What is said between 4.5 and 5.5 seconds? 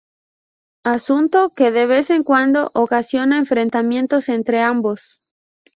ambos.